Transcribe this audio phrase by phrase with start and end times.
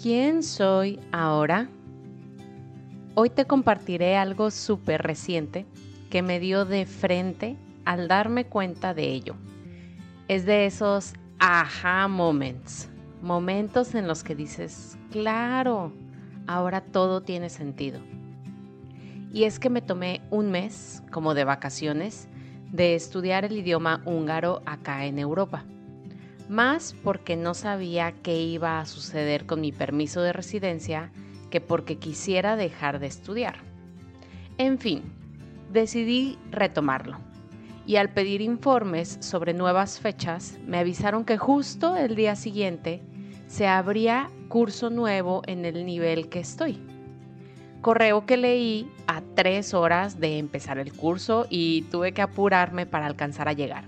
[0.00, 1.68] ¿Quién soy ahora?
[3.16, 5.66] Hoy te compartiré algo súper reciente
[6.08, 9.34] que me dio de frente al darme cuenta de ello.
[10.28, 12.88] Es de esos aha moments,
[13.22, 15.92] momentos en los que dices, claro,
[16.46, 17.98] ahora todo tiene sentido.
[19.32, 22.28] Y es que me tomé un mes como de vacaciones
[22.70, 25.64] de estudiar el idioma húngaro acá en Europa
[26.48, 31.10] más porque no sabía qué iba a suceder con mi permiso de residencia
[31.50, 33.56] que porque quisiera dejar de estudiar.
[34.58, 35.02] En fin,
[35.72, 37.18] decidí retomarlo.
[37.86, 43.00] Y al pedir informes sobre nuevas fechas, me avisaron que justo el día siguiente
[43.46, 46.78] se abría curso nuevo en el nivel que estoy.
[47.80, 53.06] Correo que leí a tres horas de empezar el curso y tuve que apurarme para
[53.06, 53.84] alcanzar a llegar.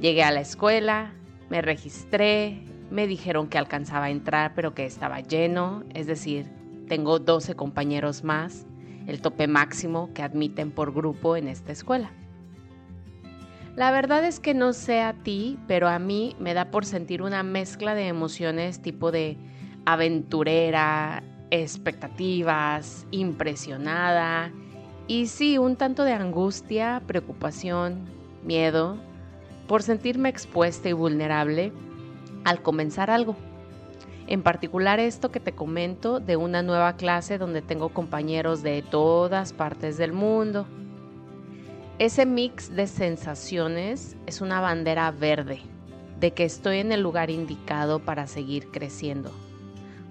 [0.00, 1.12] Llegué a la escuela,
[1.48, 6.46] me registré, me dijeron que alcanzaba a entrar pero que estaba lleno, es decir,
[6.88, 8.66] tengo 12 compañeros más,
[9.06, 12.10] el tope máximo que admiten por grupo en esta escuela.
[13.74, 17.22] La verdad es que no sé a ti, pero a mí me da por sentir
[17.22, 19.36] una mezcla de emociones tipo de
[19.84, 24.50] aventurera, expectativas, impresionada
[25.08, 28.06] y sí, un tanto de angustia, preocupación,
[28.42, 28.98] miedo,
[29.66, 31.72] por sentirme expuesta y vulnerable
[32.44, 33.36] al comenzar algo.
[34.28, 39.52] En particular esto que te comento de una nueva clase donde tengo compañeros de todas
[39.52, 40.66] partes del mundo.
[41.98, 45.60] Ese mix de sensaciones es una bandera verde
[46.20, 49.30] de que estoy en el lugar indicado para seguir creciendo.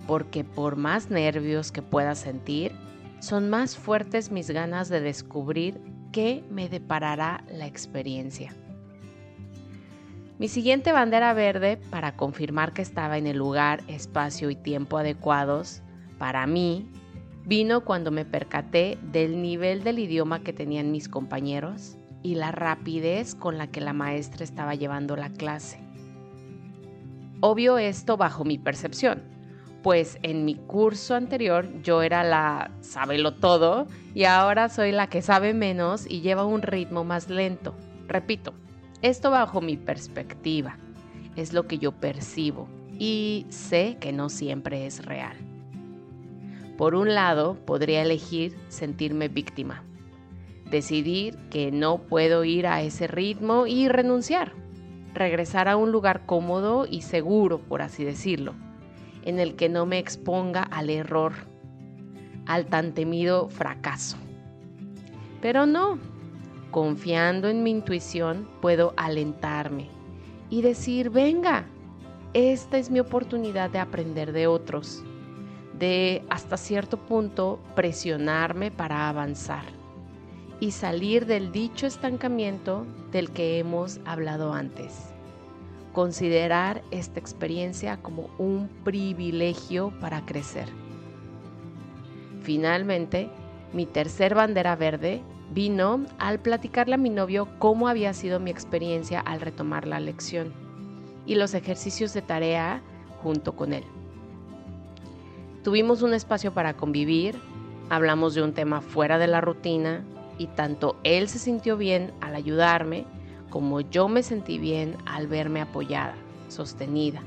[0.08, 2.72] Porque por más nervios que pueda sentir,
[3.20, 5.80] son más fuertes mis ganas de descubrir
[6.12, 8.54] qué me deparará la experiencia.
[10.38, 15.82] Mi siguiente bandera verde, para confirmar que estaba en el lugar, espacio y tiempo adecuados
[16.18, 16.92] para mí,
[17.46, 23.34] vino cuando me percaté del nivel del idioma que tenían mis compañeros y la rapidez
[23.34, 25.80] con la que la maestra estaba llevando la clase.
[27.40, 29.24] Obvio esto bajo mi percepción,
[29.84, 35.22] pues en mi curso anterior yo era la sábelo todo y ahora soy la que
[35.22, 37.74] sabe menos y lleva un ritmo más lento.
[38.08, 38.54] Repito,
[39.02, 40.78] esto bajo mi perspectiva,
[41.36, 42.68] es lo que yo percibo
[42.98, 45.38] y sé que no siempre es real.
[46.78, 49.84] Por un lado, podría elegir sentirme víctima,
[50.70, 54.54] decidir que no puedo ir a ese ritmo y renunciar,
[55.14, 58.54] regresar a un lugar cómodo y seguro, por así decirlo,
[59.24, 61.34] en el que no me exponga al error,
[62.46, 64.18] al tan temido fracaso.
[65.42, 65.98] Pero no,
[66.76, 69.88] confiando en mi intuición, puedo alentarme
[70.50, 71.68] y decir, venga,
[72.34, 75.02] esta es mi oportunidad de aprender de otros,
[75.80, 79.64] de hasta cierto punto presionarme para avanzar
[80.60, 85.14] y salir del dicho estancamiento del que hemos hablado antes.
[85.94, 90.68] Considerar esta experiencia como un privilegio para crecer.
[92.42, 93.30] Finalmente,
[93.72, 95.22] mi tercer bandera verde
[95.54, 100.54] vino al platicarle a mi novio cómo había sido mi experiencia al retomar la lección
[101.26, 102.82] y los ejercicios de tarea
[103.22, 103.84] junto con él.
[105.64, 107.36] Tuvimos un espacio para convivir,
[107.90, 110.04] hablamos de un tema fuera de la rutina
[110.38, 113.06] y tanto él se sintió bien al ayudarme
[113.50, 116.16] como yo me sentí bien al verme apoyada,
[116.50, 117.22] sostenida.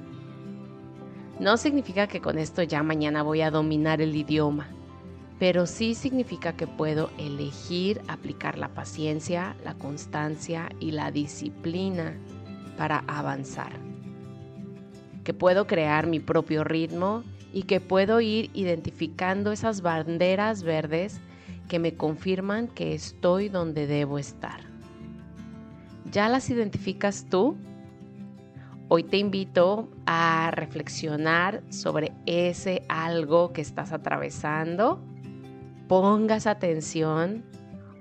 [1.41, 4.69] No significa que con esto ya mañana voy a dominar el idioma,
[5.39, 12.17] pero sí significa que puedo elegir aplicar la paciencia, la constancia y la disciplina
[12.77, 13.73] para avanzar.
[15.23, 17.23] Que puedo crear mi propio ritmo
[17.53, 21.21] y que puedo ir identificando esas banderas verdes
[21.69, 24.61] que me confirman que estoy donde debo estar.
[26.11, 27.57] ¿Ya las identificas tú?
[28.89, 35.05] Hoy te invito a reflexionar sobre ese algo que estás atravesando
[35.89, 37.43] pongas atención,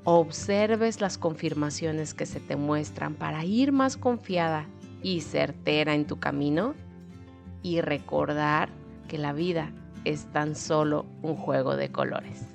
[0.04, 4.68] observes las confirmaciones que se te muestran para ir más confiada
[5.02, 6.76] y certera en tu camino
[7.64, 8.70] y recordar
[9.08, 9.72] que la vida
[10.04, 12.46] es tan solo un juego de colores.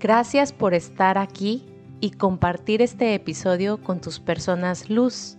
[0.00, 1.66] Gracias por estar aquí
[2.00, 5.36] y compartir este episodio con tus personas luz,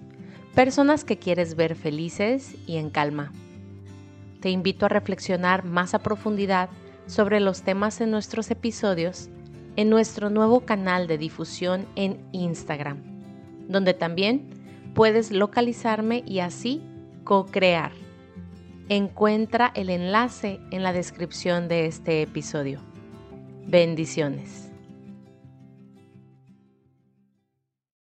[0.53, 3.31] personas que quieres ver felices y en calma
[4.39, 6.69] te invito a reflexionar más a profundidad
[7.07, 9.29] sobre los temas en nuestros episodios
[9.79, 12.97] en nuestro nuevo canal de difusión en Instagram,
[13.69, 14.49] donde también
[14.93, 16.81] puedes localizarme y así
[17.23, 17.93] co-crear.
[18.89, 22.81] Encuentra el enlace en la descripción de este episodio.
[23.67, 24.68] Bendiciones.